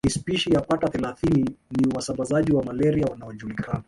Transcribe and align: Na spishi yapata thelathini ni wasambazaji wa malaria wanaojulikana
Na 0.05 0.09
spishi 0.11 0.53
yapata 0.53 0.87
thelathini 0.87 1.49
ni 1.71 1.95
wasambazaji 1.95 2.51
wa 2.51 2.63
malaria 2.63 3.05
wanaojulikana 3.05 3.79